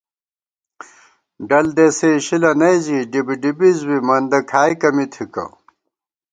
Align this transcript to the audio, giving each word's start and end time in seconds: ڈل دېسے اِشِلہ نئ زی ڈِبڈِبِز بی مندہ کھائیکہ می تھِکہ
ڈل 1.47 1.65
دېسے 1.75 2.09
اِشِلہ 2.17 2.51
نئ 2.59 2.75
زی 2.85 2.97
ڈِبڈِبِز 3.11 3.79
بی 3.87 3.97
مندہ 4.07 4.39
کھائیکہ 4.49 4.89
می 4.95 5.05
تھِکہ 5.13 5.45